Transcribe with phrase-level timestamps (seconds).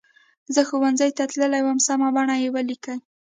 [0.53, 2.97] زه ښوونځي ته تللې وم سمه بڼه یې ولیکئ.